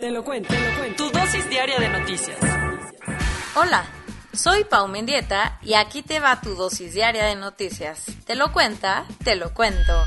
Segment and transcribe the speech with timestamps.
[0.00, 1.04] Te lo cuento, te lo cuento.
[1.04, 2.38] Tu dosis diaria de noticias.
[3.54, 3.86] Hola,
[4.34, 8.04] soy Pau Mendieta y aquí te va tu dosis diaria de noticias.
[8.26, 9.06] ¿Te lo cuenta?
[9.24, 10.04] Te lo cuento.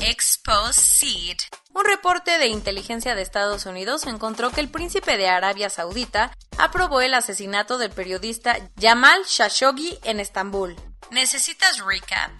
[0.00, 1.38] Exposed.
[1.74, 7.00] Un reporte de inteligencia de Estados Unidos encontró que el príncipe de Arabia Saudita aprobó
[7.00, 10.74] el asesinato del periodista Jamal Khashoggi en Estambul.
[11.12, 12.32] ¿Necesitas recap?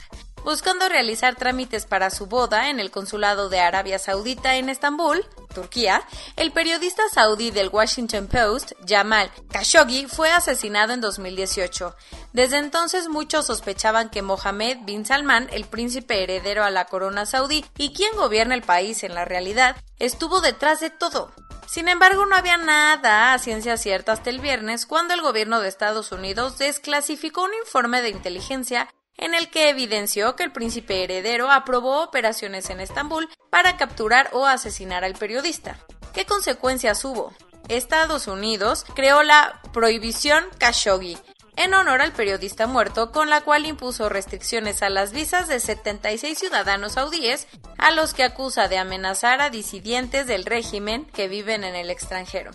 [0.44, 5.24] Buscando realizar trámites para su boda en el consulado de Arabia Saudita en Estambul,
[5.54, 6.02] Turquía,
[6.34, 11.94] el periodista saudí del Washington Post, Jamal Khashoggi, fue asesinado en 2018.
[12.32, 17.64] Desde entonces muchos sospechaban que Mohammed bin Salman, el príncipe heredero a la corona saudí
[17.78, 21.30] y quien gobierna el país en la realidad, estuvo detrás de todo.
[21.68, 25.68] Sin embargo, no había nada a ciencia cierta hasta el viernes cuando el gobierno de
[25.68, 28.88] Estados Unidos desclasificó un informe de inteligencia
[29.22, 34.46] en el que evidenció que el príncipe heredero aprobó operaciones en Estambul para capturar o
[34.46, 35.78] asesinar al periodista.
[36.12, 37.32] ¿Qué consecuencias hubo?
[37.68, 41.16] Estados Unidos creó la prohibición Khashoggi
[41.54, 46.36] en honor al periodista muerto, con la cual impuso restricciones a las visas de 76
[46.36, 47.46] ciudadanos saudíes
[47.78, 52.50] a los que acusa de amenazar a disidentes del régimen que viven en el extranjero.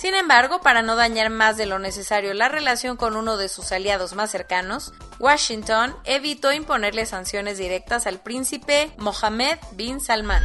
[0.00, 3.70] Sin embargo, para no dañar más de lo necesario la relación con uno de sus
[3.70, 10.42] aliados más cercanos, Washington evitó imponerle sanciones directas al príncipe Mohammed bin Salman.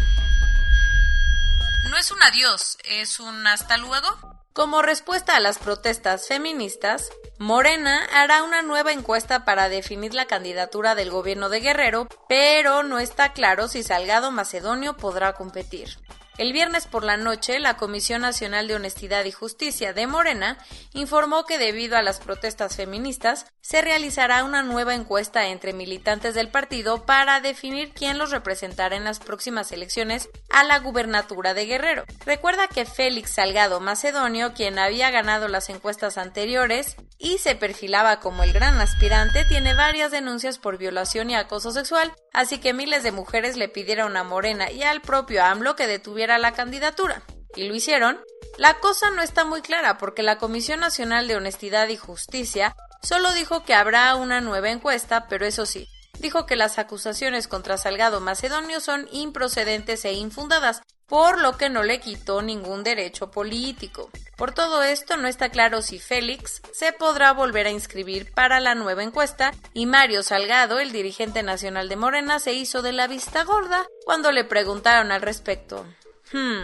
[1.90, 4.10] No es un adiós, es un hasta luego.
[4.52, 10.96] Como respuesta a las protestas feministas, Morena hará una nueva encuesta para definir la candidatura
[10.96, 15.98] del gobierno de Guerrero, pero no está claro si Salgado Macedonio podrá competir.
[16.38, 20.58] El viernes por la noche, la Comisión Nacional de Honestidad y Justicia de Morena
[20.94, 26.50] informó que debido a las protestas feministas, se realizará una nueva encuesta entre militantes del
[26.50, 32.04] partido para definir quién los representará en las próximas elecciones a la gubernatura de Guerrero.
[32.26, 38.44] Recuerda que Félix Salgado Macedonio, quien había ganado las encuestas anteriores y se perfilaba como
[38.44, 43.12] el gran aspirante, tiene varias denuncias por violación y acoso sexual, así que miles de
[43.12, 47.24] mujeres le pidieron a Morena y al propio AMLO que detuviera la candidatura.
[47.56, 48.20] Y lo hicieron.
[48.58, 53.34] La cosa no está muy clara porque la Comisión Nacional de Honestidad y Justicia solo
[53.34, 55.88] dijo que habrá una nueva encuesta, pero eso sí,
[56.20, 61.84] dijo que las acusaciones contra Salgado Macedonio son improcedentes e infundadas, por lo que no
[61.84, 64.10] le quitó ningún derecho político.
[64.38, 68.76] Por todo esto no está claro si Félix se podrá volver a inscribir para la
[68.76, 73.44] nueva encuesta y Mario Salgado, el dirigente nacional de Morena, se hizo de la vista
[73.44, 75.86] gorda cuando le preguntaron al respecto.
[76.34, 76.64] Hmm.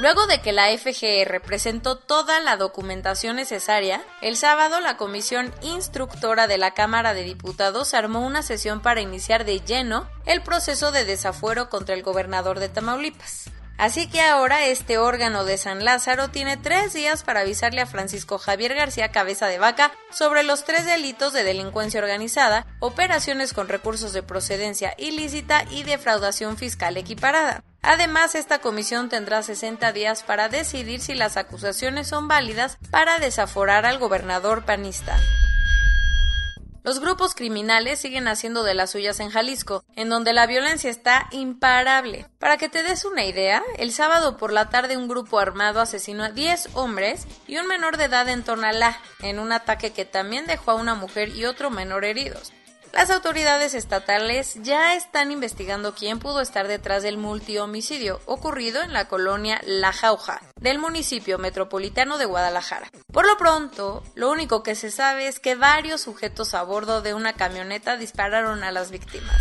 [0.00, 6.46] Luego de que la FGR presentó toda la documentación necesaria, el sábado la comisión instructora
[6.46, 11.04] de la Cámara de Diputados armó una sesión para iniciar de lleno el proceso de
[11.04, 13.50] desafuero contra el gobernador de Tamaulipas.
[13.76, 18.38] Así que ahora este órgano de San Lázaro tiene tres días para avisarle a Francisco
[18.38, 24.14] Javier García Cabeza de Vaca sobre los tres delitos de delincuencia organizada, operaciones con recursos
[24.14, 27.62] de procedencia ilícita y defraudación fiscal equiparada.
[27.82, 33.86] Además, esta comisión tendrá 60 días para decidir si las acusaciones son válidas para desaforar
[33.86, 35.18] al gobernador panista.
[36.82, 41.28] Los grupos criminales siguen haciendo de las suyas en Jalisco, en donde la violencia está
[41.30, 42.26] imparable.
[42.38, 46.24] Para que te des una idea, el sábado por la tarde un grupo armado asesinó
[46.24, 50.46] a 10 hombres y un menor de edad en Tonalá, en un ataque que también
[50.46, 52.50] dejó a una mujer y otro menor heridos.
[52.92, 59.06] Las autoridades estatales ya están investigando quién pudo estar detrás del multihomicidio ocurrido en la
[59.06, 62.90] colonia La Jauja del municipio metropolitano de Guadalajara.
[63.12, 67.14] Por lo pronto, lo único que se sabe es que varios sujetos a bordo de
[67.14, 69.40] una camioneta dispararon a las víctimas.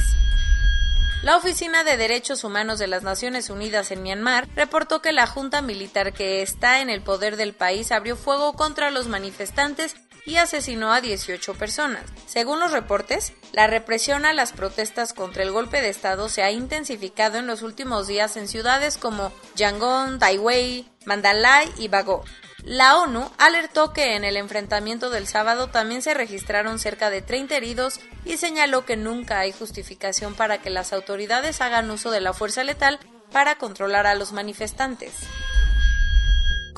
[1.21, 5.61] La Oficina de Derechos Humanos de las Naciones Unidas en Myanmar reportó que la junta
[5.61, 10.93] militar que está en el poder del país abrió fuego contra los manifestantes y asesinó
[10.93, 12.03] a 18 personas.
[12.25, 16.51] Según los reportes, la represión a las protestas contra el golpe de Estado se ha
[16.51, 22.23] intensificado en los últimos días en ciudades como Yangon, Taiwei, Mandalay y Bago.
[22.63, 27.55] La ONU alertó que en el enfrentamiento del sábado también se registraron cerca de 30
[27.55, 32.33] heridos y señaló que nunca hay justificación para que las autoridades hagan uso de la
[32.33, 32.99] fuerza letal
[33.31, 35.13] para controlar a los manifestantes.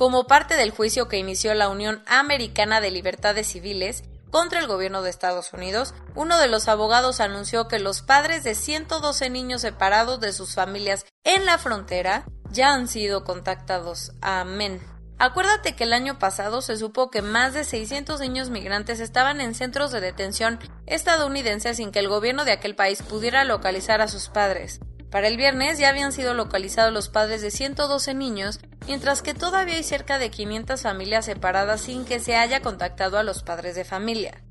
[0.01, 5.03] Como parte del juicio que inició la Unión Americana de Libertades Civiles contra el gobierno
[5.03, 10.19] de Estados Unidos, uno de los abogados anunció que los padres de 112 niños separados
[10.19, 14.13] de sus familias en la frontera ya han sido contactados.
[14.21, 14.81] Amén.
[15.19, 19.53] Acuérdate que el año pasado se supo que más de 600 niños migrantes estaban en
[19.53, 20.57] centros de detención
[20.87, 24.79] estadounidenses sin que el gobierno de aquel país pudiera localizar a sus padres.
[25.11, 29.75] Para el viernes ya habían sido localizados los padres de 112 niños, mientras que todavía
[29.75, 33.83] hay cerca de 500 familias separadas sin que se haya contactado a los padres de
[33.83, 34.41] familia.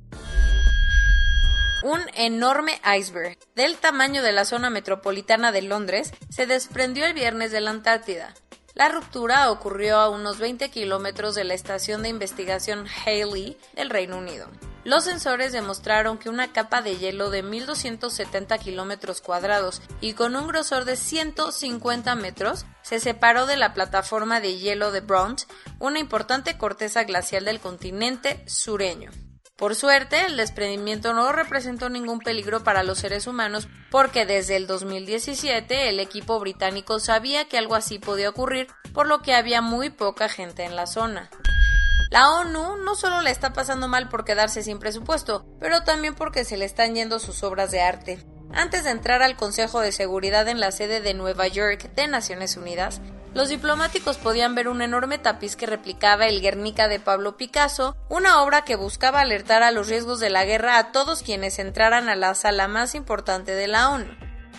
[1.82, 7.52] Un enorme iceberg, del tamaño de la zona metropolitana de Londres, se desprendió el viernes
[7.52, 8.34] de la Antártida.
[8.74, 14.18] La ruptura ocurrió a unos 20 kilómetros de la estación de investigación Haley del Reino
[14.18, 14.46] Unido.
[14.84, 20.46] Los sensores demostraron que una capa de hielo de 1.270 kilómetros cuadrados y con un
[20.46, 25.42] grosor de 150 metros se separó de la plataforma de hielo de Brunt,
[25.78, 29.10] una importante corteza glacial del continente sureño.
[29.60, 34.66] Por suerte, el desprendimiento no representó ningún peligro para los seres humanos porque desde el
[34.66, 39.90] 2017 el equipo británico sabía que algo así podía ocurrir, por lo que había muy
[39.90, 41.28] poca gente en la zona.
[42.10, 46.44] La ONU no solo le está pasando mal por quedarse sin presupuesto, pero también porque
[46.44, 48.26] se le están yendo sus obras de arte.
[48.52, 52.56] Antes de entrar al Consejo de Seguridad en la sede de Nueva York de Naciones
[52.56, 53.00] Unidas,
[53.32, 58.42] los diplomáticos podían ver un enorme tapiz que replicaba el Guernica de Pablo Picasso, una
[58.42, 62.16] obra que buscaba alertar a los riesgos de la guerra a todos quienes entraran a
[62.16, 64.10] la sala más importante de la ONU.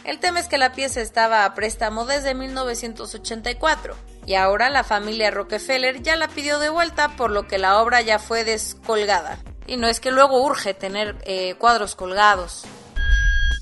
[0.05, 5.31] El tema es que la pieza estaba a préstamo desde 1984 y ahora la familia
[5.31, 9.39] Rockefeller ya la pidió de vuelta por lo que la obra ya fue descolgada.
[9.67, 12.63] Y no es que luego urge tener eh, cuadros colgados.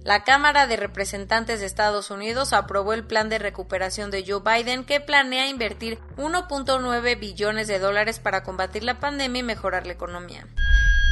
[0.07, 4.85] La Cámara de Representantes de Estados Unidos aprobó el plan de recuperación de Joe Biden
[4.85, 10.47] que planea invertir 1.9 billones de dólares para combatir la pandemia y mejorar la economía.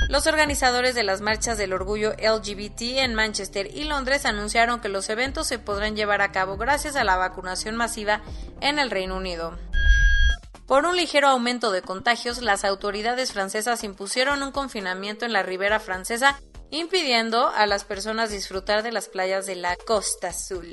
[0.09, 5.11] Los organizadores de las marchas del orgullo LGBT en Manchester y Londres anunciaron que los
[5.11, 8.23] eventos se podrán llevar a cabo gracias a la vacunación masiva
[8.61, 9.59] en el Reino Unido.
[10.69, 15.81] Por un ligero aumento de contagios, las autoridades francesas impusieron un confinamiento en la ribera
[15.81, 16.39] francesa
[16.75, 20.71] impidiendo a las personas disfrutar de las playas de la Costa Azul.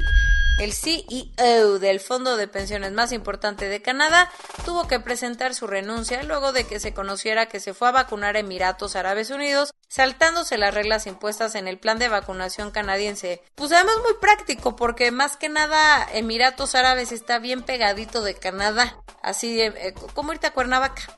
[0.59, 4.29] El CEO del fondo de pensiones más importante de Canadá
[4.65, 8.35] tuvo que presentar su renuncia luego de que se conociera que se fue a vacunar
[8.35, 13.41] a Emiratos Árabes Unidos, saltándose las reglas impuestas en el plan de vacunación canadiense.
[13.55, 18.97] Pues además muy práctico porque más que nada Emiratos Árabes está bien pegadito de Canadá,
[19.23, 21.17] así eh, como irte a Cuernavaca.